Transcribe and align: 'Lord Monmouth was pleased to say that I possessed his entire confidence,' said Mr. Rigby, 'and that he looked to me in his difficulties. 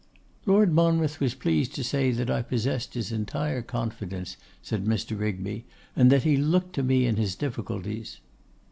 'Lord 0.47 0.73
Monmouth 0.73 1.19
was 1.19 1.35
pleased 1.35 1.75
to 1.75 1.83
say 1.83 2.09
that 2.09 2.27
I 2.31 2.41
possessed 2.41 2.95
his 2.95 3.11
entire 3.11 3.61
confidence,' 3.61 4.35
said 4.63 4.85
Mr. 4.85 5.15
Rigby, 5.15 5.65
'and 5.95 6.11
that 6.11 6.23
he 6.23 6.37
looked 6.37 6.73
to 6.73 6.81
me 6.81 7.05
in 7.05 7.17
his 7.17 7.35
difficulties. 7.35 8.19